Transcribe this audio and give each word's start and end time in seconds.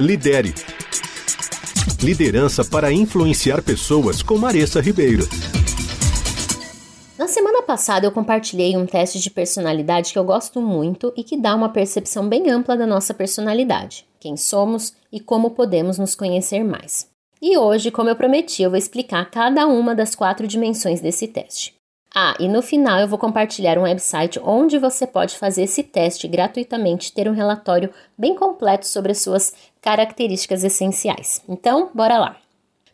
Lidere. 0.00 0.54
Liderança 2.02 2.64
para 2.64 2.90
influenciar 2.90 3.62
pessoas 3.62 4.22
com 4.22 4.38
Maressa 4.38 4.80
Ribeiro. 4.80 5.28
Na 7.18 7.28
semana 7.28 7.62
passada 7.62 8.06
eu 8.06 8.10
compartilhei 8.10 8.74
um 8.74 8.86
teste 8.86 9.20
de 9.20 9.30
personalidade 9.30 10.12
que 10.12 10.18
eu 10.18 10.24
gosto 10.24 10.62
muito 10.62 11.12
e 11.14 11.22
que 11.22 11.36
dá 11.36 11.54
uma 11.54 11.68
percepção 11.68 12.26
bem 12.26 12.50
ampla 12.50 12.74
da 12.74 12.86
nossa 12.86 13.12
personalidade, 13.12 14.06
quem 14.18 14.34
somos 14.34 14.94
e 15.12 15.20
como 15.20 15.50
podemos 15.50 15.98
nos 15.98 16.14
conhecer 16.14 16.64
mais. 16.64 17.06
E 17.40 17.58
hoje, 17.58 17.90
como 17.90 18.08
eu 18.08 18.16
prometi, 18.16 18.62
eu 18.62 18.70
vou 18.70 18.78
explicar 18.78 19.30
cada 19.30 19.66
uma 19.66 19.94
das 19.94 20.14
quatro 20.14 20.48
dimensões 20.48 21.02
desse 21.02 21.28
teste. 21.28 21.74
Ah, 22.14 22.34
e 22.38 22.46
no 22.46 22.60
final 22.60 23.00
eu 23.00 23.08
vou 23.08 23.18
compartilhar 23.18 23.78
um 23.78 23.82
website 23.82 24.38
onde 24.44 24.78
você 24.78 25.06
pode 25.06 25.38
fazer 25.38 25.62
esse 25.62 25.82
teste 25.82 26.28
gratuitamente, 26.28 27.12
ter 27.12 27.26
um 27.26 27.32
relatório 27.32 27.90
bem 28.18 28.34
completo 28.34 28.86
sobre 28.86 29.12
as 29.12 29.22
suas 29.22 29.54
características 29.80 30.62
essenciais. 30.62 31.42
Então, 31.48 31.90
bora 31.94 32.18
lá. 32.18 32.36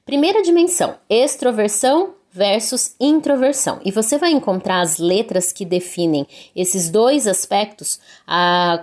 Primeira 0.06 0.40
dimensão: 0.42 0.94
extroversão 1.10 2.14
versus 2.30 2.94
introversão. 3.00 3.80
E 3.84 3.90
você 3.90 4.16
vai 4.16 4.30
encontrar 4.30 4.80
as 4.80 4.98
letras 4.98 5.50
que 5.52 5.64
definem 5.64 6.26
esses 6.54 6.88
dois 6.88 7.26
aspectos, 7.26 7.98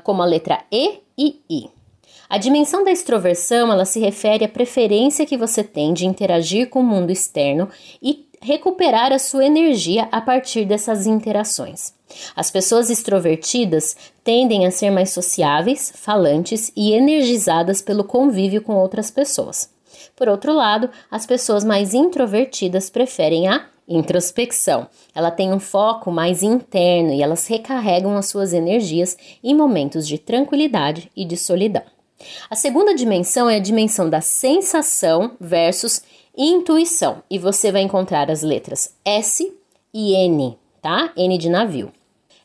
como 0.03 0.21
a 0.21 0.25
letra 0.25 0.63
E 0.71 0.99
e 1.17 1.41
I. 1.49 1.69
A 2.27 2.37
dimensão 2.37 2.83
da 2.83 2.91
extroversão, 2.91 3.71
ela 3.71 3.85
se 3.85 3.99
refere 3.99 4.43
à 4.43 4.49
preferência 4.49 5.25
que 5.25 5.37
você 5.37 5.63
tem 5.63 5.93
de 5.93 6.05
interagir 6.05 6.69
com 6.69 6.79
o 6.79 6.83
mundo 6.83 7.11
externo 7.11 7.69
e 8.01 8.27
recuperar 8.45 9.11
a 9.11 9.17
sua 9.17 9.43
energia 9.43 10.07
a 10.11 10.21
partir 10.21 10.65
dessas 10.65 11.07
interações. 11.07 11.93
As 12.35 12.51
pessoas 12.51 12.91
extrovertidas 12.91 13.97
tendem 14.23 14.67
a 14.67 14.71
ser 14.71 14.91
mais 14.91 15.09
sociáveis, 15.09 15.91
falantes 15.95 16.71
e 16.75 16.93
energizadas 16.93 17.81
pelo 17.81 18.03
convívio 18.03 18.61
com 18.61 18.75
outras 18.75 19.09
pessoas. 19.09 19.69
Por 20.15 20.29
outro 20.29 20.53
lado, 20.53 20.91
as 21.09 21.25
pessoas 21.25 21.63
mais 21.63 21.95
introvertidas 21.95 22.87
preferem 22.87 23.47
a 23.47 23.65
introspecção. 23.87 24.87
Ela 25.13 25.31
tem 25.31 25.51
um 25.51 25.59
foco 25.59 26.11
mais 26.11 26.43
interno 26.43 27.13
e 27.13 27.23
elas 27.23 27.47
recarregam 27.47 28.15
as 28.15 28.27
suas 28.27 28.53
energias 28.53 29.17
em 29.43 29.55
momentos 29.55 30.07
de 30.07 30.19
tranquilidade 30.19 31.11
e 31.15 31.25
de 31.25 31.35
solidão. 31.35 31.83
A 32.49 32.55
segunda 32.55 32.95
dimensão 32.95 33.49
é 33.49 33.55
a 33.57 33.59
dimensão 33.59 34.09
da 34.09 34.21
sensação 34.21 35.31
versus 35.39 36.01
intuição, 36.37 37.23
e 37.29 37.37
você 37.37 37.71
vai 37.71 37.81
encontrar 37.81 38.29
as 38.29 38.41
letras 38.41 38.93
S 39.03 39.51
e 39.93 40.13
N, 40.13 40.57
tá? 40.81 41.11
N 41.15 41.37
de 41.37 41.49
navio. 41.49 41.91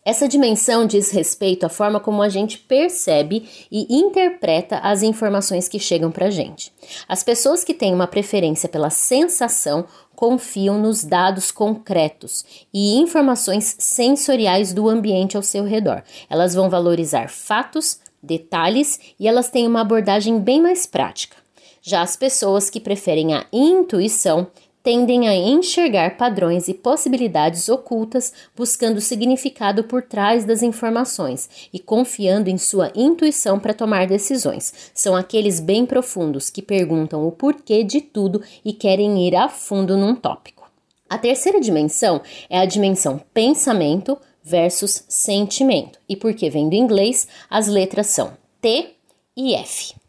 Essa 0.03 0.27
dimensão 0.27 0.87
diz 0.87 1.11
respeito 1.11 1.67
à 1.67 1.69
forma 1.69 2.01
como 2.01 2.23
a 2.23 2.29
gente 2.29 2.59
percebe 2.59 3.47
e 3.71 3.87
interpreta 3.95 4.79
as 4.79 5.03
informações 5.03 5.69
que 5.69 5.79
chegam 5.79 6.11
para 6.11 6.31
gente. 6.31 6.73
As 7.07 7.23
pessoas 7.23 7.63
que 7.63 7.75
têm 7.75 7.93
uma 7.93 8.07
preferência 8.07 8.67
pela 8.67 8.89
sensação 8.89 9.85
confiam 10.17 10.79
nos 10.79 11.05
dados 11.05 11.51
concretos 11.51 12.45
e 12.73 12.97
informações 12.99 13.77
sensoriais 13.79 14.73
do 14.73 14.89
ambiente 14.89 15.37
ao 15.37 15.43
seu 15.43 15.65
redor. 15.65 16.03
Elas 16.31 16.55
vão 16.55 16.71
valorizar 16.71 17.29
fatos, 17.29 18.01
detalhes 18.23 18.99
e 19.19 19.29
elas 19.29 19.51
têm 19.51 19.67
uma 19.67 19.83
abordagem 19.83 20.39
bem 20.41 20.63
mais 20.63 20.87
prática. 20.87 21.40
Já 21.83 22.03
as 22.03 22.17
pessoas 22.17 22.69
que 22.69 22.81
preferem 22.81 23.35
a 23.35 23.47
intuição 23.53 24.47
tendem 24.83 25.29
a 25.29 25.35
enxergar 25.35 26.17
padrões 26.17 26.69
e 26.69 26.75
possibilidades 26.75 27.69
ocultas, 27.69 28.33
buscando 28.57 29.01
significado 29.01 29.85
por 29.85 30.03
trás 30.03 30.45
das 30.45 30.63
informações 30.63 31.69
e 31.73 31.79
confiando 31.79 32.49
em 32.49 32.57
sua 32.57 32.91
intuição 32.95 33.59
para 33.59 33.75
tomar 33.75 34.07
decisões. 34.07 34.73
São 34.95 35.15
aqueles 35.15 35.61
bem 35.61 35.85
profundos 35.85 36.49
que 36.49 36.63
perguntam 36.63 37.27
o 37.27 37.33
porquê 37.33 37.85
de 37.85 38.01
tudo 38.01 38.43
e 38.65 38.73
querem 38.73 39.27
ir 39.27 39.37
a 39.37 39.49
fundo 39.49 39.97
num 39.97 40.15
tópico. 40.15 40.71
A 41.09 41.19
terceira 41.19 41.61
dimensão 41.61 42.23
é 42.49 42.59
a 42.59 42.65
dimensão 42.65 43.21
pensamento 43.35 44.17
versus 44.43 45.05
sentimento. 45.09 45.99
E 46.09 46.17
porque 46.17 46.49
vem 46.49 46.69
do 46.69 46.75
inglês, 46.75 47.29
as 47.51 47.67
letras 47.67 48.07
são 48.07 48.33
T 48.61 48.91
e 49.37 49.55
F. 49.55 50.00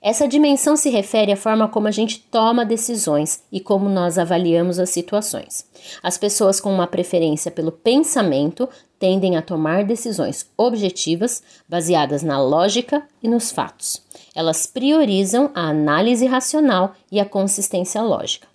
Essa 0.00 0.28
dimensão 0.28 0.76
se 0.76 0.90
refere 0.90 1.32
à 1.32 1.36
forma 1.36 1.68
como 1.68 1.88
a 1.88 1.90
gente 1.90 2.20
toma 2.30 2.64
decisões 2.64 3.42
e 3.50 3.60
como 3.60 3.88
nós 3.88 4.16
avaliamos 4.16 4.78
as 4.78 4.90
situações. 4.90 5.66
As 6.02 6.16
pessoas 6.16 6.60
com 6.60 6.72
uma 6.72 6.86
preferência 6.86 7.50
pelo 7.50 7.72
pensamento 7.72 8.68
tendem 8.98 9.36
a 9.36 9.42
tomar 9.42 9.84
decisões 9.84 10.46
objetivas, 10.56 11.42
baseadas 11.68 12.22
na 12.22 12.40
lógica 12.40 13.02
e 13.22 13.28
nos 13.28 13.50
fatos. 13.50 14.02
Elas 14.34 14.66
priorizam 14.66 15.50
a 15.54 15.68
análise 15.68 16.26
racional 16.26 16.94
e 17.10 17.18
a 17.18 17.24
consistência 17.24 18.00
lógica. 18.02 18.46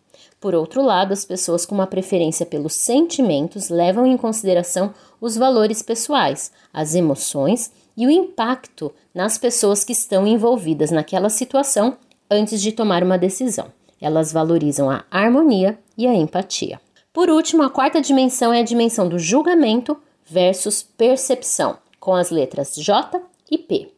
Por 0.44 0.54
outro 0.54 0.82
lado, 0.82 1.14
as 1.14 1.24
pessoas 1.24 1.66
com 1.66 1.74
uma 1.74 1.88
preferência 1.88 2.46
pelos 2.46 2.74
sentimentos 2.74 3.70
levam 3.70 4.06
em 4.06 4.18
consideração 4.18 4.94
os 5.22 5.38
valores 5.38 5.82
pessoais, 5.82 6.52
as 6.74 6.96
emoções 6.96 7.72
e 7.96 8.06
o 8.06 8.12
impacto 8.12 8.94
nas 9.16 9.38
pessoas 9.38 9.86
que 9.86 9.94
estão 9.94 10.28
envolvidas 10.28 10.92
naquela 10.92 11.30
situação 11.30 11.96
antes 12.30 12.62
de 12.62 12.74
tomar 12.74 13.04
uma 13.06 13.18
decisão. 13.18 13.68
Elas 14.02 14.34
valorizam 14.34 14.90
a 14.90 15.06
harmonia 15.10 15.80
e 15.98 16.06
a 16.06 16.14
empatia. 16.14 16.78
Por 17.14 17.30
último, 17.30 17.64
a 17.64 17.70
quarta 17.70 18.02
dimensão 18.02 18.52
é 18.52 18.60
a 18.60 18.66
dimensão 18.66 19.08
do 19.08 19.18
julgamento 19.18 19.98
versus 20.26 20.84
percepção, 20.84 21.78
com 22.02 22.14
as 22.14 22.32
letras 22.32 22.76
J 22.76 23.22
e 23.50 23.58
P. 23.58 23.94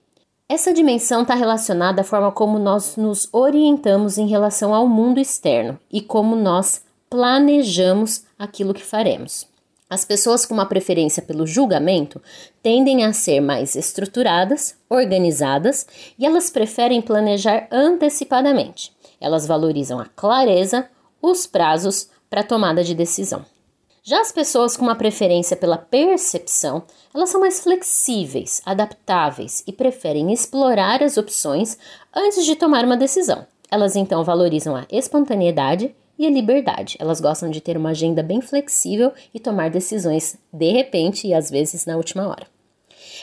Essa 0.48 0.72
dimensão 0.72 1.24
está 1.24 1.34
relacionada 1.34 2.02
à 2.02 2.04
forma 2.04 2.32
como 2.32 2.60
nós 2.60 2.98
nos 2.98 3.28
orientamos 3.32 4.20
em 4.20 4.28
relação 4.28 4.76
ao 4.76 4.88
mundo 4.88 5.20
externo 5.20 5.80
e 5.92 6.00
como 6.00 6.36
nós 6.36 6.84
planejamos 7.10 8.26
aquilo 8.38 8.72
que 8.72 8.84
faremos. 8.84 9.48
As 9.90 10.06
pessoas 10.06 10.46
com 10.46 10.54
uma 10.54 10.68
preferência 10.68 11.24
pelo 11.24 11.48
julgamento 11.48 12.22
tendem 12.62 13.04
a 13.06 13.12
ser 13.12 13.40
mais 13.40 13.76
estruturadas, 13.76 14.78
organizadas 14.88 15.88
e 16.18 16.28
elas 16.28 16.52
preferem 16.52 17.02
planejar 17.02 17.68
antecipadamente. 17.72 18.92
Elas 19.20 19.48
valorizam 19.48 20.00
a 20.00 20.06
clareza, 20.06 20.88
os 21.20 21.48
prazos 21.48 22.10
para 22.30 22.44
tomada 22.44 22.84
de 22.84 22.94
decisão. 22.94 23.44
Já 24.08 24.22
as 24.22 24.32
pessoas 24.32 24.78
com 24.78 24.86
uma 24.86 24.96
preferência 24.96 25.58
pela 25.58 25.80
percepção, 25.80 26.84
elas 27.12 27.32
são 27.32 27.42
mais 27.42 27.60
flexíveis, 27.60 28.62
adaptáveis 28.64 29.64
e 29.66 29.74
preferem 29.74 30.32
explorar 30.32 31.02
as 31.02 31.18
opções 31.18 31.76
antes 32.16 32.46
de 32.46 32.56
tomar 32.56 32.86
uma 32.86 32.96
decisão. 32.96 33.48
Elas 33.72 33.96
então 33.96 34.24
valorizam 34.24 34.76
a 34.76 34.86
espontaneidade 34.92 35.96
e 36.20 36.28
a 36.28 36.30
liberdade. 36.30 36.98
Elas 37.00 37.20
gostam 37.20 37.50
de 37.50 37.60
ter 37.60 37.78
uma 37.78 37.90
agenda 37.90 38.22
bem 38.22 38.42
flexível 38.42 39.12
e 39.34 39.40
tomar 39.40 39.72
decisões 39.72 40.38
de 40.54 40.72
repente 40.72 41.28
e 41.28 41.34
às 41.34 41.50
vezes 41.50 41.88
na 41.88 41.98
última 41.98 42.28
hora. 42.28 42.55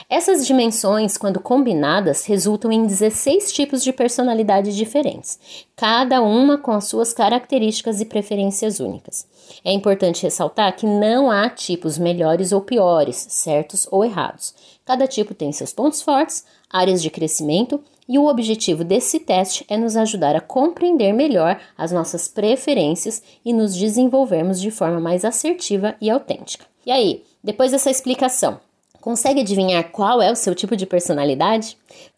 Essas 0.09 0.47
dimensões, 0.47 1.17
quando 1.17 1.41
combinadas, 1.41 2.25
resultam 2.25 2.71
em 2.73 2.87
16 2.87 3.53
tipos 3.53 3.83
de 3.83 3.93
personalidade 3.93 4.75
diferentes, 4.75 5.39
cada 5.77 6.21
uma 6.21 6.59
com 6.59 6.73
as 6.73 6.85
suas 6.85 7.13
características 7.13 8.01
e 8.01 8.05
preferências 8.05 8.81
únicas. 8.81 9.27
É 9.65 9.73
importante 9.73 10.23
ressaltar 10.23 10.77
que 10.77 10.87
não 10.87 11.31
há 11.31 11.49
tipos 11.49 11.99
melhores 11.99 12.53
ou 12.53 12.61
piores, 12.61 13.27
certos 13.31 13.87
ou 13.91 14.05
errados. 14.05 14.55
Cada 14.85 15.07
tipo 15.07 15.35
tem 15.35 15.53
seus 15.53 15.73
pontos 15.73 16.03
fortes, 16.03 16.45
áreas 16.71 17.03
de 17.03 17.11
crescimento 17.11 17.81
e 18.09 18.19
o 18.19 18.27
objetivo 18.27 18.85
desse 18.85 19.21
teste 19.21 19.65
é 19.69 19.77
nos 19.77 19.97
ajudar 19.97 20.35
a 20.35 20.41
compreender 20.41 21.13
melhor 21.13 21.61
as 21.79 21.93
nossas 21.93 22.29
preferências 22.29 23.23
e 23.45 23.53
nos 23.53 23.75
desenvolvermos 23.75 24.61
de 24.61 24.71
forma 24.71 25.01
mais 25.01 25.25
assertiva 25.25 25.95
e 26.01 26.11
autêntica. 26.11 26.67
E 26.85 26.91
aí, 26.91 27.23
depois 27.43 27.71
dessa 27.71 27.91
explicação, 27.91 28.61
consegue 29.03 29.41
adivinhar 29.41 29.91
qual 29.91 30.23
é 30.23 30.33
o 30.33 30.37
seu 30.37 30.55
tipo 30.55 30.75
de 30.75 30.87
personalidade? 30.87 31.77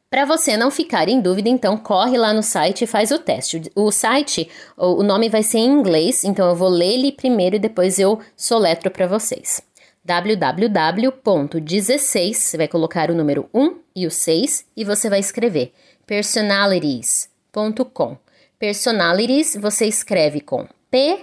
Para 0.08 0.24
você 0.24 0.56
não 0.56 0.70
ficar 0.70 1.08
em 1.08 1.20
dúvida, 1.20 1.48
então 1.48 1.76
corre 1.76 2.16
lá 2.16 2.32
no 2.32 2.42
site 2.42 2.84
e 2.84 2.86
faz 2.86 3.10
o 3.10 3.18
teste. 3.18 3.62
O 3.74 3.90
site, 3.90 4.48
o 4.76 5.02
nome 5.02 5.28
vai 5.28 5.42
ser 5.42 5.58
em 5.58 5.72
inglês, 5.72 6.22
então 6.22 6.48
eu 6.48 6.54
vou 6.54 6.68
ler 6.68 6.94
ele 6.94 7.10
primeiro 7.10 7.56
e 7.56 7.58
depois 7.58 7.98
eu 7.98 8.20
soletro 8.36 8.92
para 8.92 9.08
vocês 9.08 9.60
www.16, 10.04 12.34
você 12.34 12.56
vai 12.58 12.68
colocar 12.68 13.10
o 13.10 13.14
número 13.14 13.48
1 13.54 13.78
e 13.96 14.06
o 14.06 14.10
6 14.10 14.66
e 14.76 14.84
você 14.84 15.08
vai 15.08 15.18
escrever 15.18 15.72
personalities.com. 16.06 18.18
Personalities 18.58 19.56
você 19.56 19.86
escreve 19.86 20.42
com 20.42 20.68
P 20.90 21.20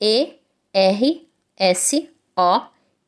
E 0.00 0.32
R 0.72 1.28
S 1.56 2.10
O 2.36 2.62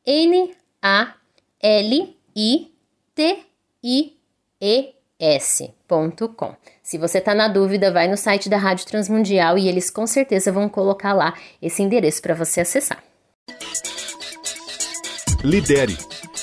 N 0.05 0.55
A 0.81 1.13
L 1.61 2.15
I 2.35 2.71
T 3.15 3.39
I 3.83 4.13
E 4.61 4.93
S.com. 5.19 6.55
Se 6.83 6.97
você 6.97 7.17
está 7.17 7.33
na 7.33 7.47
dúvida, 7.47 7.91
vai 7.91 8.07
no 8.07 8.15
site 8.15 8.47
da 8.49 8.57
Rádio 8.57 8.85
Transmundial 8.85 9.57
e 9.57 9.67
eles 9.67 9.89
com 9.89 10.05
certeza 10.05 10.51
vão 10.51 10.69
colocar 10.69 11.13
lá 11.13 11.33
esse 11.61 11.81
endereço 11.81 12.21
para 12.21 12.35
você 12.35 12.61
acessar. 12.61 13.03
Lidere. 15.43 15.97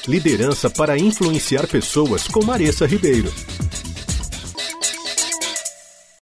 Liderança 0.07 0.69
para 0.69 0.99
influenciar 0.99 1.67
pessoas 1.67 2.29
com 2.29 2.45
Maressa 2.45 2.87
Ribeiro. 2.87 3.33